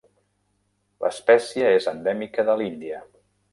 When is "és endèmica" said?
1.75-2.49